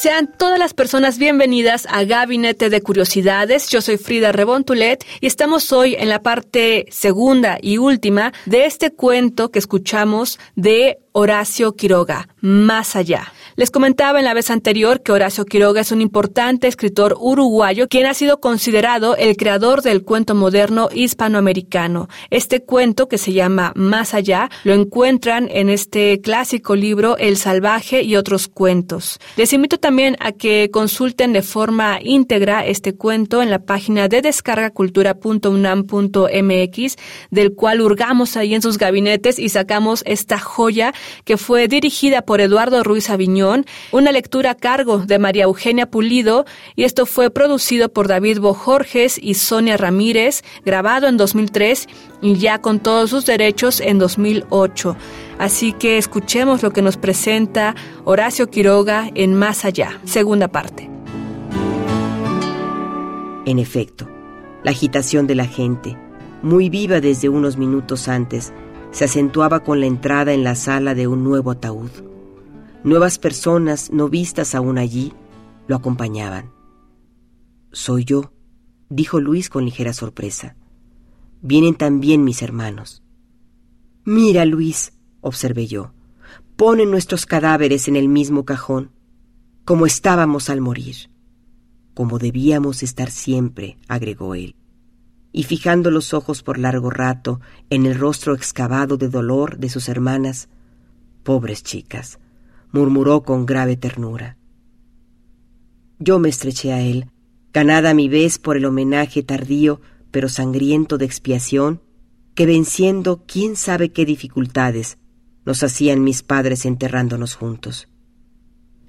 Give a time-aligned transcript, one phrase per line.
[0.00, 3.68] Sean todas las personas bienvenidas a Gabinete de Curiosidades.
[3.68, 8.92] Yo soy Frida Rebontulet y estamos hoy en la parte segunda y última de este
[8.92, 13.32] cuento que escuchamos de Horacio Quiroga, Más allá.
[13.58, 18.06] Les comentaba en la vez anterior que Horacio Quiroga es un importante escritor uruguayo quien
[18.06, 22.08] ha sido considerado el creador del cuento moderno hispanoamericano.
[22.30, 28.04] Este cuento que se llama Más allá lo encuentran en este clásico libro El salvaje
[28.04, 29.18] y otros cuentos.
[29.36, 34.22] Les invito también a que consulten de forma íntegra este cuento en la página de
[34.22, 36.96] descargacultura.unam.mx
[37.32, 42.40] del cual hurgamos ahí en sus gabinetes y sacamos esta joya que fue dirigida por
[42.40, 43.47] Eduardo Ruiz Aviñón
[43.92, 46.44] una lectura a cargo de María Eugenia Pulido
[46.76, 51.86] y esto fue producido por David Bojorges y Sonia Ramírez, grabado en 2003
[52.22, 54.96] y ya con todos sus derechos en 2008.
[55.38, 57.74] Así que escuchemos lo que nos presenta
[58.04, 60.90] Horacio Quiroga en Más Allá, segunda parte.
[63.46, 64.08] En efecto,
[64.62, 65.96] la agitación de la gente,
[66.42, 68.52] muy viva desde unos minutos antes,
[68.90, 71.90] se acentuaba con la entrada en la sala de un nuevo ataúd.
[72.84, 75.12] Nuevas personas, no vistas aún allí,
[75.66, 76.52] lo acompañaban.
[77.72, 78.32] Soy yo,
[78.88, 80.56] dijo Luis con ligera sorpresa.
[81.42, 83.02] Vienen también mis hermanos.
[84.04, 85.92] Mira, Luis, observé yo,
[86.56, 88.92] ponen nuestros cadáveres en el mismo cajón,
[89.64, 91.10] como estábamos al morir,
[91.94, 94.54] como debíamos estar siempre, agregó él.
[95.32, 97.40] Y fijando los ojos por largo rato
[97.70, 100.48] en el rostro excavado de dolor de sus hermanas,
[101.22, 102.18] pobres chicas,
[102.72, 104.36] murmuró con grave ternura.
[105.98, 107.10] Yo me estreché a él,
[107.52, 109.80] ganada a mi vez por el homenaje tardío
[110.10, 111.82] pero sangriento de expiación,
[112.34, 114.98] que venciendo quién sabe qué dificultades
[115.44, 117.88] nos hacían mis padres enterrándonos juntos.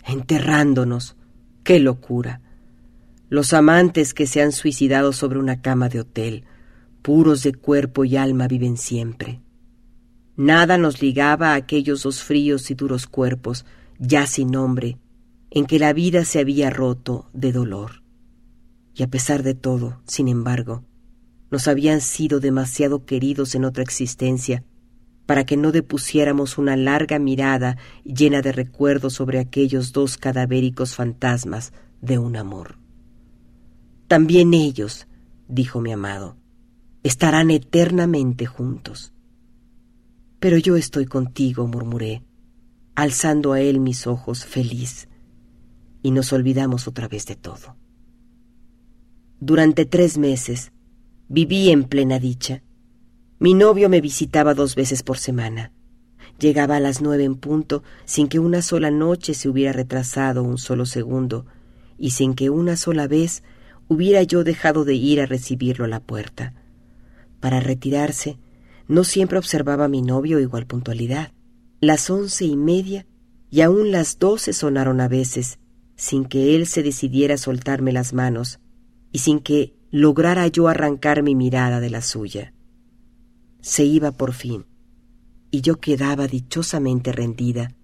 [0.06, 1.16] Enterrándonos.
[1.64, 2.42] ¡Qué locura!
[3.30, 6.46] Los amantes que se han suicidado sobre una cama de hotel,
[7.02, 9.42] puros de cuerpo y alma, viven siempre.
[10.40, 13.66] Nada nos ligaba a aquellos dos fríos y duros cuerpos,
[13.98, 14.98] ya sin nombre,
[15.52, 18.04] en que la vida se había roto de dolor.
[18.96, 20.86] Y a pesar de todo, sin embargo,
[21.52, 24.64] nos habían sido demasiado queridos en otra existencia
[25.26, 31.74] para que no depusiéramos una larga mirada llena de recuerdos sobre aquellos dos cadavéricos fantasmas
[32.00, 32.78] de un amor.
[34.08, 35.06] También ellos,
[35.50, 36.38] dijo mi amado,
[37.04, 39.12] estarán eternamente juntos.
[40.40, 42.24] Pero yo estoy contigo, murmuré,
[42.96, 45.10] alzando a él mis ojos feliz,
[46.02, 47.76] y nos olvidamos otra vez de todo.
[49.42, 50.72] Durante tres meses
[51.28, 52.64] viví en plena dicha.
[53.38, 55.72] Mi novio me visitaba dos veces por semana.
[56.40, 60.58] Llegaba a las nueve en punto sin que una sola noche se hubiera retrasado un
[60.58, 61.46] solo segundo
[61.98, 63.44] y sin que una sola vez
[63.88, 66.54] hubiera yo dejado de ir a recibirlo a la puerta.
[67.40, 68.38] Para retirarse,
[68.90, 71.32] no siempre observaba a mi novio igual puntualidad.
[71.80, 73.06] Las once y media
[73.52, 75.60] y aún las doce sonaron a veces,
[75.96, 78.60] sin que él se decidiera a soltarme las manos
[79.12, 82.54] y sin que lograra yo arrancar mi mirada de la suya.
[83.62, 84.66] Se iba por fin,
[85.52, 87.76] y yo quedaba dichosamente rendida,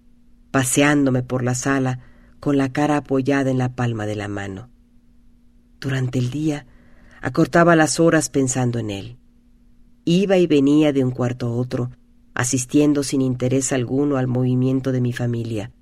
[0.50, 2.00] paseándome por la sala
[2.40, 4.70] con la cara apoyada en la palma de la mano.
[5.80, 6.66] Durante el día
[7.20, 9.18] acortaba las horas pensando en él.
[10.08, 11.90] Iba y venía de un cuarto a otro,
[12.32, 15.72] asistiendo sin interés alguno al movimiento de mi familia,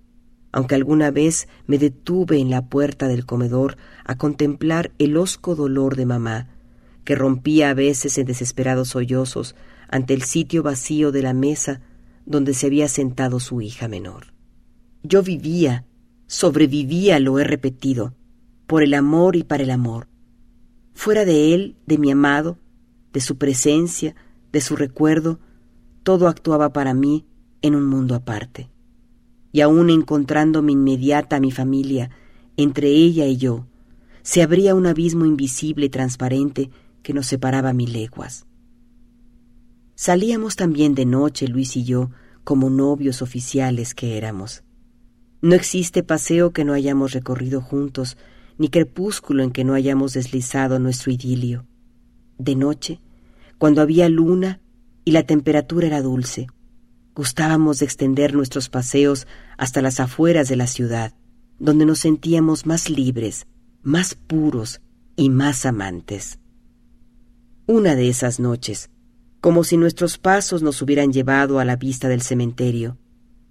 [0.50, 5.94] aunque alguna vez me detuve en la puerta del comedor a contemplar el hosco dolor
[5.94, 6.48] de mamá,
[7.04, 9.54] que rompía a veces en desesperados sollozos
[9.90, 11.82] ante el sitio vacío de la mesa
[12.24, 14.32] donde se había sentado su hija menor.
[15.02, 15.84] Yo vivía,
[16.28, 18.14] sobrevivía, lo he repetido,
[18.66, 20.08] por el amor y para el amor.
[20.94, 22.58] Fuera de él, de mi amado,
[23.14, 24.14] de su presencia,
[24.52, 25.38] de su recuerdo,
[26.02, 27.24] todo actuaba para mí
[27.62, 28.68] en un mundo aparte.
[29.52, 32.10] Y aun encontrándome inmediata a mi familia,
[32.56, 33.66] entre ella y yo,
[34.22, 36.70] se abría un abismo invisible y transparente
[37.02, 38.46] que nos separaba mil leguas.
[39.94, 42.10] Salíamos también de noche, Luis y yo,
[42.42, 44.64] como novios oficiales que éramos.
[45.40, 48.16] No existe paseo que no hayamos recorrido juntos,
[48.58, 51.66] ni crepúsculo en que no hayamos deslizado nuestro idilio.
[52.38, 53.00] De noche,
[53.64, 54.60] cuando había luna
[55.06, 56.48] y la temperatura era dulce,
[57.14, 59.26] gustábamos de extender nuestros paseos
[59.56, 61.14] hasta las afueras de la ciudad,
[61.58, 63.46] donde nos sentíamos más libres,
[63.82, 64.82] más puros
[65.16, 66.40] y más amantes.
[67.66, 68.90] Una de esas noches,
[69.40, 72.98] como si nuestros pasos nos hubieran llevado a la vista del cementerio,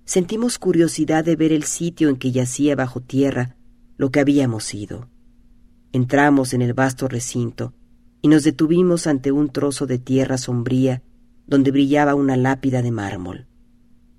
[0.06, 3.58] sentimos curiosidad de ver el sitio en que yacía bajo tierra
[3.98, 5.10] lo que habíamos ido.
[5.92, 7.74] Entramos en el vasto recinto
[8.24, 11.04] y nos detuvimos ante un trozo de tierra sombría
[11.46, 13.48] donde brillaba una lápida de mármol.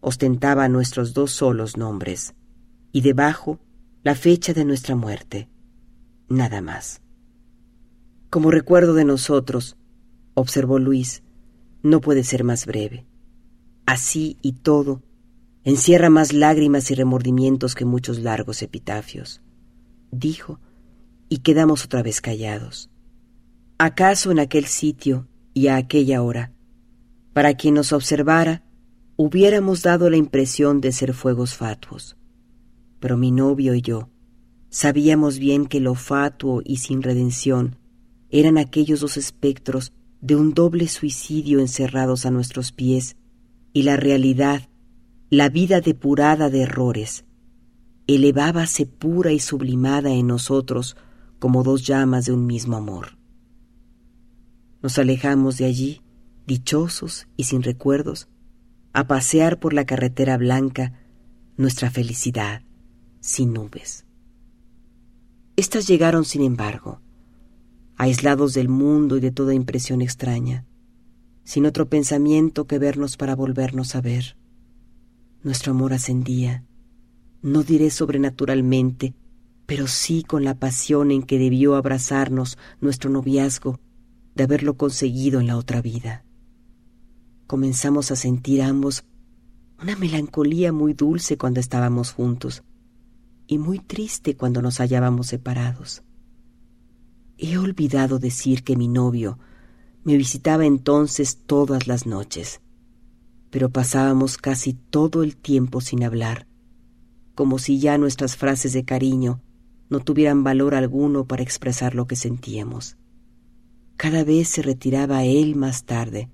[0.01, 2.35] Ostentaba nuestros dos solos nombres
[2.93, 3.59] y debajo
[4.03, 5.49] la fecha de nuestra muerte.
[6.29, 7.01] Nada más.
[8.29, 9.79] Como recuerdo de nosotros,
[10.35, 11.23] observó Luis,
[11.83, 13.07] no puede ser más breve.
[13.87, 15.03] Así y todo,
[15.65, 19.41] encierra más lágrimas y remordimientos que muchos largos epitafios.
[20.11, 20.61] Dijo,
[21.31, 22.91] y quedamos otra vez callados.
[23.87, 26.55] ¿Acaso en aquel sitio y a aquella hora,
[27.35, 28.65] para quien nos observara,
[29.17, 32.17] hubiéramos dado la impresión de ser fuegos fatuos?
[32.99, 34.09] Pero mi novio y yo
[34.71, 37.77] sabíamos bien que lo fatuo y sin redención
[38.31, 39.93] eran aquellos dos espectros
[40.23, 43.19] de un doble suicidio encerrados a nuestros pies
[43.75, 44.63] y la realidad,
[45.29, 47.27] la vida depurada de errores,
[48.07, 50.97] elevábase pura y sublimada en nosotros
[51.39, 53.23] como dos llamas de un mismo amor.
[54.85, 56.03] Nos alejamos de allí,
[56.47, 58.29] dichosos y sin recuerdos,
[58.93, 60.93] a pasear por la carretera blanca
[61.57, 62.61] nuestra felicidad
[63.19, 64.05] sin nubes.
[65.57, 67.01] Estas llegaron, sin embargo,
[67.97, 70.67] aislados del mundo y de toda impresión extraña,
[71.45, 74.37] sin otro pensamiento que vernos para volvernos a ver.
[75.43, 76.63] Nuestro amor ascendía,
[77.41, 79.15] no diré sobrenaturalmente,
[79.65, 83.81] pero sí con la pasión en que debió abrazarnos nuestro noviazgo
[84.35, 86.25] de haberlo conseguido en la otra vida.
[87.47, 89.05] Comenzamos a sentir ambos
[89.81, 92.63] una melancolía muy dulce cuando estábamos juntos
[93.47, 96.03] y muy triste cuando nos hallábamos separados.
[97.37, 99.39] He olvidado decir que mi novio
[100.05, 102.61] me visitaba entonces todas las noches,
[103.51, 106.47] pero pasábamos casi todo el tiempo sin hablar,
[107.35, 109.43] como si ya nuestras frases de cariño
[109.91, 112.97] no tuvieran valor alguno para expresar lo que sentíamos.
[113.97, 116.29] Cada vez se retiraba él más tarde,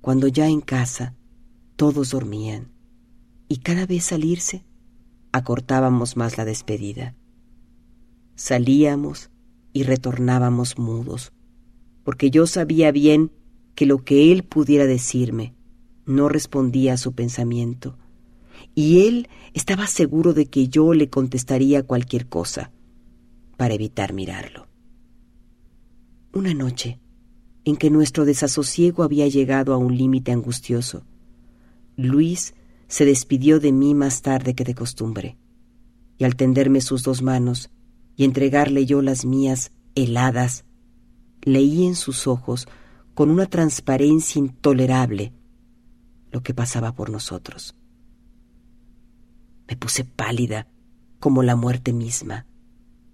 [0.00, 1.14] cuando ya en casa
[1.76, 2.72] todos dormían,
[3.48, 4.64] y cada vez salirse
[5.32, 7.14] acortábamos más la despedida.
[8.34, 9.30] Salíamos
[9.72, 11.32] y retornábamos mudos,
[12.02, 13.30] porque yo sabía bien
[13.74, 15.54] que lo que él pudiera decirme
[16.06, 17.96] no respondía a su pensamiento,
[18.74, 22.72] y él estaba seguro de que yo le contestaría cualquier cosa
[23.56, 24.69] para evitar mirarlo.
[26.32, 27.00] Una noche,
[27.64, 31.04] en que nuestro desasosiego había llegado a un límite angustioso,
[31.96, 32.54] Luis
[32.86, 35.36] se despidió de mí más tarde que de costumbre,
[36.18, 37.70] y al tenderme sus dos manos,
[38.14, 40.64] y entregarle yo las mías heladas,
[41.42, 42.68] leí en sus ojos
[43.14, 45.32] con una transparencia intolerable
[46.30, 47.74] lo que pasaba por nosotros.
[49.68, 50.68] Me puse pálida
[51.18, 52.46] como la muerte misma,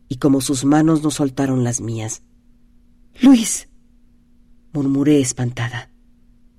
[0.08, 2.23] y como sus manos no soltaron las mías.
[3.23, 3.68] Luis,
[4.75, 5.90] murmuré espantada,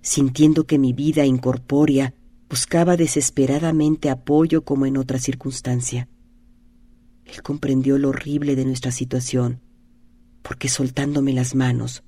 [0.02, 2.16] sintiendo que mi vida incorpórea
[2.50, 6.10] buscaba desesperadamente apoyo como en otra circunstancia.
[7.26, 9.62] Él comprendió lo horrible de nuestra situación,
[10.42, 12.04] porque soltándome las manos,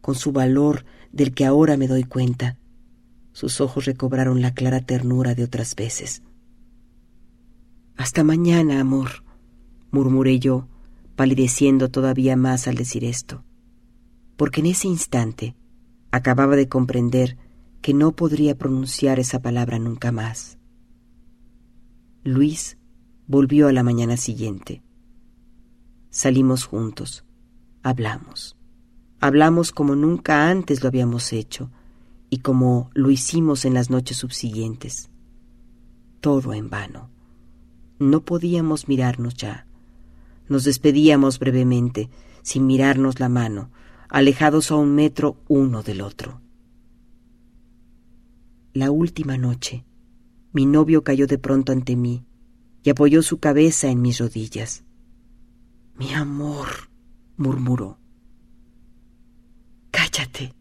[0.00, 2.56] con su valor del que ahora me doy cuenta,
[3.32, 6.22] sus ojos recobraron la clara ternura de otras veces.
[7.96, 9.22] Hasta mañana, amor,
[9.90, 10.66] murmuré yo,
[11.14, 13.44] palideciendo todavía más al decir esto,
[14.42, 15.54] porque en ese instante
[16.10, 17.38] acababa de comprender
[17.80, 20.58] que no podría pronunciar esa palabra nunca más.
[22.24, 22.76] Luis
[23.28, 24.82] volvió a la mañana siguiente.
[26.10, 27.24] Salimos juntos,
[27.84, 28.56] hablamos.
[29.20, 31.70] Hablamos como nunca antes lo habíamos hecho
[32.28, 35.08] y como lo hicimos en las noches subsiguientes.
[36.20, 37.10] Todo en vano.
[38.00, 39.68] No podíamos mirarnos ya.
[40.48, 42.10] Nos despedíamos brevemente,
[42.42, 43.70] sin mirarnos la mano,
[44.12, 46.42] alejados a un metro uno del otro.
[48.74, 49.86] La última noche,
[50.52, 52.26] mi novio cayó de pronto ante mí
[52.82, 54.84] y apoyó su cabeza en mis rodillas.
[55.96, 56.90] Mi amor,
[57.38, 57.98] murmuró.
[59.90, 60.54] Cállate,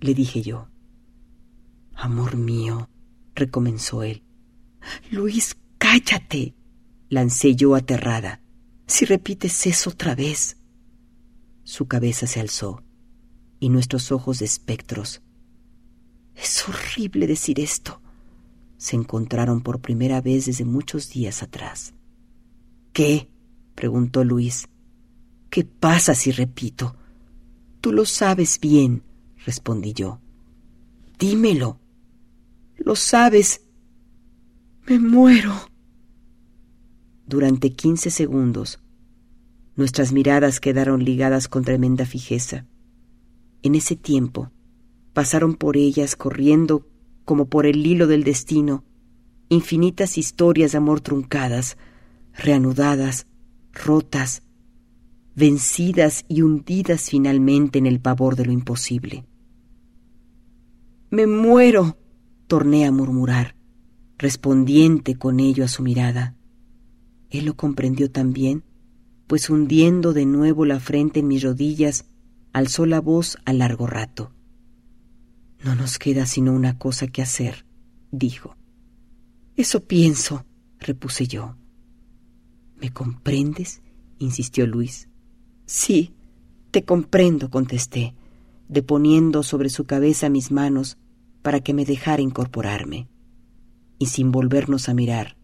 [0.00, 0.68] le dije yo.
[1.94, 2.90] Amor mío,
[3.34, 4.22] recomenzó él.
[5.10, 6.54] Luis, cállate.
[7.08, 8.42] lancé yo aterrada.
[8.86, 10.58] Si repites eso otra vez.
[11.64, 12.82] Su cabeza se alzó
[13.60, 15.22] y nuestros ojos de espectros.
[16.34, 18.00] Es horrible decir esto.
[18.78, 21.92] Se encontraron por primera vez desde muchos días atrás.
[22.92, 23.28] ¿Qué?
[23.74, 24.66] preguntó Luis.
[25.50, 26.96] ¿Qué pasa si repito?
[27.80, 29.02] Tú lo sabes bien,
[29.44, 30.20] respondí yo.
[31.18, 31.78] Dímelo.
[32.76, 33.60] Lo sabes.
[34.86, 35.52] Me muero.
[37.26, 38.80] Durante quince segundos,
[39.76, 42.66] nuestras miradas quedaron ligadas con tremenda fijeza.
[43.62, 44.50] En ese tiempo,
[45.12, 46.86] pasaron por ellas corriendo
[47.24, 48.84] como por el hilo del destino
[49.50, 51.76] infinitas historias de amor truncadas,
[52.32, 53.26] reanudadas,
[53.72, 54.42] rotas,
[55.34, 59.26] vencidas y hundidas finalmente en el pavor de lo imposible.
[61.10, 61.98] Me muero,
[62.46, 63.56] torné a murmurar,
[64.18, 66.36] respondiente con ello a su mirada.
[67.28, 68.62] Él lo comprendió también,
[69.26, 72.06] pues hundiendo de nuevo la frente en mis rodillas,
[72.52, 74.32] alzó la voz a largo rato.
[75.62, 77.66] No nos queda sino una cosa que hacer,
[78.10, 78.56] dijo.
[79.56, 80.46] Eso pienso,
[80.78, 81.56] repuse yo.
[82.80, 83.82] ¿Me comprendes?
[84.18, 85.08] insistió Luis.
[85.66, 86.14] Sí,
[86.70, 88.14] te comprendo, contesté,
[88.68, 90.98] deponiendo sobre su cabeza mis manos
[91.42, 93.08] para que me dejara incorporarme.
[93.98, 95.36] Y sin volvernos a mirar,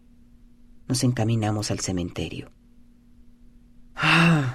[0.87, 2.51] nos encaminamos al cementerio.
[3.95, 4.46] Ah,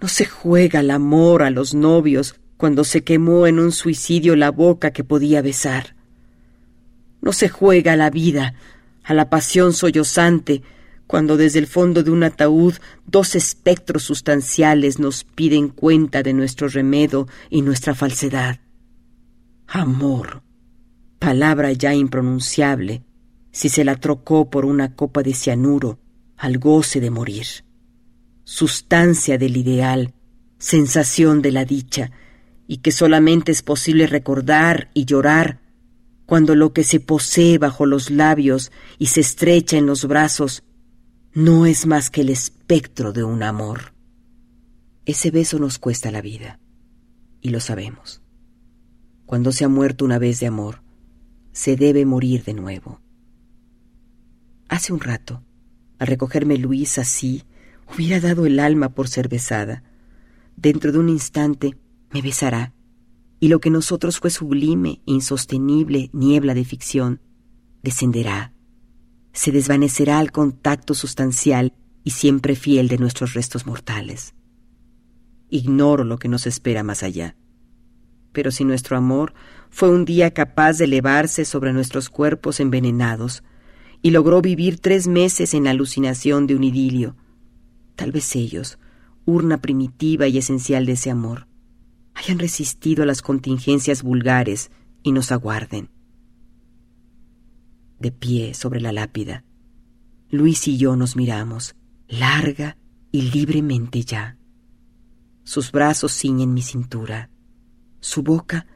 [0.00, 4.50] no se juega el amor a los novios cuando se quemó en un suicidio la
[4.50, 5.96] boca que podía besar.
[7.22, 8.54] No se juega la vida
[9.04, 10.62] a la pasión sollozante
[11.06, 12.74] cuando desde el fondo de un ataúd
[13.06, 18.58] dos espectros sustanciales nos piden cuenta de nuestro remedo y nuestra falsedad.
[19.68, 20.42] Amor,
[21.18, 23.02] palabra ya impronunciable,
[23.52, 25.98] si se la trocó por una copa de cianuro
[26.36, 27.65] al goce de morir
[28.46, 30.14] sustancia del ideal,
[30.58, 32.12] sensación de la dicha,
[32.68, 35.60] y que solamente es posible recordar y llorar
[36.26, 40.62] cuando lo que se posee bajo los labios y se estrecha en los brazos
[41.34, 43.94] no es más que el espectro de un amor.
[45.06, 46.60] Ese beso nos cuesta la vida,
[47.40, 48.22] y lo sabemos.
[49.26, 50.82] Cuando se ha muerto una vez de amor,
[51.50, 53.00] se debe morir de nuevo.
[54.68, 55.42] Hace un rato,
[55.98, 57.42] al recogerme Luis así,
[57.94, 59.82] Hubiera dado el alma por ser besada.
[60.56, 61.76] Dentro de un instante
[62.12, 62.72] me besará,
[63.40, 67.20] y lo que nosotros fue sublime, insostenible niebla de ficción,
[67.82, 68.52] descenderá,
[69.32, 71.74] se desvanecerá al contacto sustancial
[72.04, 74.34] y siempre fiel de nuestros restos mortales.
[75.50, 77.36] Ignoro lo que nos espera más allá.
[78.32, 79.34] Pero si nuestro amor
[79.70, 83.42] fue un día capaz de elevarse sobre nuestros cuerpos envenenados
[84.02, 87.16] y logró vivir tres meses en la alucinación de un idilio,
[87.96, 88.78] Tal vez ellos,
[89.24, 91.48] urna primitiva y esencial de ese amor,
[92.14, 94.70] hayan resistido a las contingencias vulgares
[95.02, 95.90] y nos aguarden.
[97.98, 99.44] De pie sobre la lápida,
[100.30, 101.74] Luis y yo nos miramos,
[102.08, 102.76] larga
[103.10, 104.36] y libremente ya.
[105.44, 107.30] Sus brazos ciñen mi cintura,
[108.00, 108.66] su boca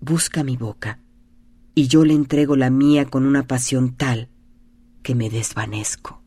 [0.00, 1.00] busca mi boca,
[1.74, 4.28] y yo le entrego la mía con una pasión tal
[5.02, 6.25] que me desvanezco.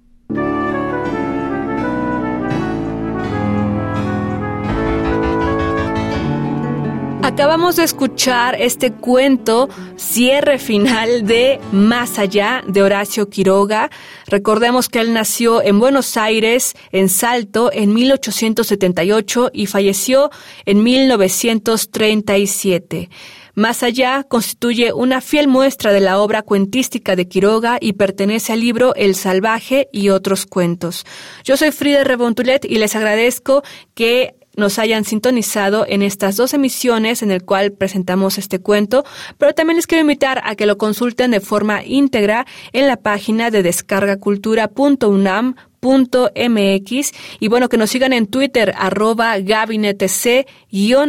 [7.30, 13.92] Acabamos de escuchar este cuento, cierre final de Más allá de Horacio Quiroga.
[14.26, 20.32] Recordemos que él nació en Buenos Aires, en Salto, en 1878 y falleció
[20.66, 23.12] en 1937.
[23.54, 28.62] Más allá constituye una fiel muestra de la obra cuentística de Quiroga y pertenece al
[28.62, 31.06] libro El Salvaje y otros cuentos.
[31.44, 33.62] Yo soy Frida Rebontulet y les agradezco
[33.94, 39.04] que nos hayan sintonizado en estas dos emisiones en el cual presentamos este cuento,
[39.38, 43.50] pero también les quiero invitar a que lo consulten de forma íntegra en la página
[43.52, 50.48] de descargacultura.unam mx y bueno, que nos sigan en Twitter arroba gabinetec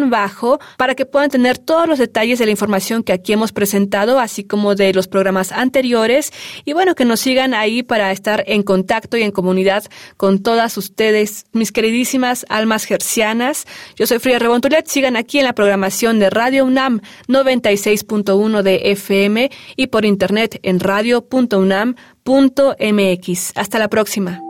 [0.09, 4.19] bajo para que puedan tener todos los detalles de la información que aquí hemos presentado,
[4.19, 6.33] así como de los programas anteriores
[6.65, 9.85] y bueno, que nos sigan ahí para estar en contacto y en comunidad
[10.17, 13.67] con todas ustedes, mis queridísimas almas gercianas.
[13.97, 19.51] Yo soy Frida Rebontulet, sigan aquí en la programación de Radio UNAM 96.1 de FM
[19.77, 23.53] y por internet en radio.unam.mx.
[23.57, 24.50] Hasta la próxima.